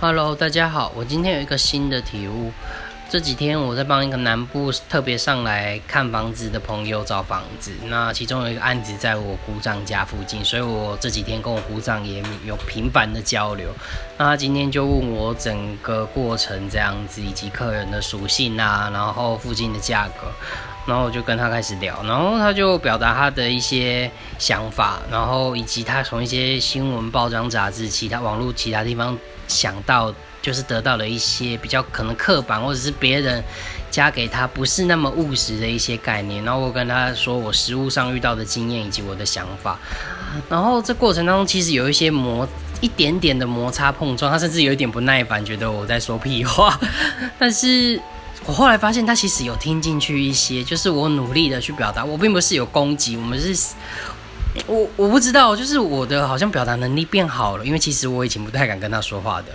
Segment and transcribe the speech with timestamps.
[0.00, 2.50] Hello，大家好，我今天有一个新的体悟。
[3.10, 13.68] 这几天我在帮一个南部特别上来看房子的朋友找房子，那其中有一个案子在我姑丈家附近，所以我这几天跟我姑丈也有频繁的交流。
[14.16, 20.28] 那他今天就问我整个过程这样子，以及客人的属性啊，然后附近的价格，
[20.86, 24.08] 然后我就跟他开始聊，然后他就表达他的一些
[24.38, 29.18] 想法，然后以及他从一些新闻、报章、杂志、其他网络其他地方
[29.48, 30.14] 想到。
[30.42, 33.42] 就是得到了一些比较可能刻板，或者是别人
[33.90, 39.78] 加给他不是那么务实的一些概念，然后我跟他说我实物上遇到的经验以及我的想法，
[40.48, 42.48] 然后这过程当中其实有一些摩
[42.80, 46.78] 一点点的摩擦碰撞，他甚至有一点不耐烦，觉得我在说屁话，
[47.38, 48.00] 但是
[48.46, 53.74] 我后来发现他其实有听进去一些，就是我努力的去表达，我并不是有攻击，我们是。
[54.66, 59.46] 我我不知道，就是我的好像表达能力变好了，因为其实我以前不太敢跟他说话的。